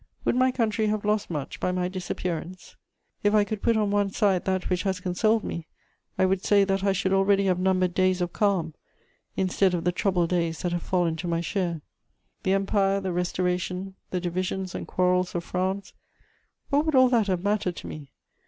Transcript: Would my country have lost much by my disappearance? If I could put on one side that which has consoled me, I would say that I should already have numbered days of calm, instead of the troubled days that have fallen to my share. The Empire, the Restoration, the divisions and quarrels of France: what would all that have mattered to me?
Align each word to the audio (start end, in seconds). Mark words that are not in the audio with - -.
Would 0.25 0.35
my 0.35 0.51
country 0.51 0.87
have 0.87 1.05
lost 1.05 1.29
much 1.29 1.59
by 1.59 1.71
my 1.71 1.87
disappearance? 1.87 2.75
If 3.21 3.35
I 3.35 3.43
could 3.43 3.61
put 3.61 3.77
on 3.77 3.91
one 3.91 4.09
side 4.09 4.45
that 4.45 4.67
which 4.67 4.81
has 4.81 4.99
consoled 4.99 5.43
me, 5.43 5.67
I 6.17 6.25
would 6.25 6.43
say 6.43 6.63
that 6.63 6.83
I 6.83 6.91
should 6.91 7.13
already 7.13 7.45
have 7.45 7.59
numbered 7.59 7.93
days 7.93 8.19
of 8.19 8.33
calm, 8.33 8.73
instead 9.37 9.75
of 9.75 9.83
the 9.83 9.91
troubled 9.91 10.31
days 10.31 10.63
that 10.63 10.71
have 10.71 10.81
fallen 10.81 11.17
to 11.17 11.27
my 11.27 11.39
share. 11.39 11.81
The 12.41 12.53
Empire, 12.53 12.99
the 12.99 13.11
Restoration, 13.11 13.93
the 14.09 14.19
divisions 14.19 14.73
and 14.73 14.87
quarrels 14.87 15.35
of 15.35 15.43
France: 15.43 15.93
what 16.71 16.83
would 16.87 16.95
all 16.95 17.09
that 17.09 17.27
have 17.27 17.43
mattered 17.43 17.75
to 17.75 17.87
me? 17.87 18.11